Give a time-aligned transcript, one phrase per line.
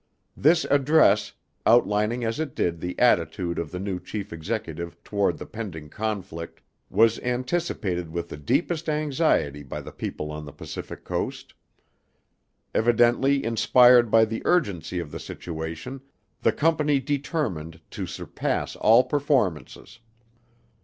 [0.35, 1.31] This address,
[1.63, 6.59] outlining as it did the attitude of the new Chief Executive toward the pending conflict,
[6.89, 11.53] was anticipated with the deepest anxiety by the people on the Pacific Coast.
[12.73, 16.01] Evidently inspired by the urgency of the situation,
[16.41, 19.99] the Company determined to surpass all performances.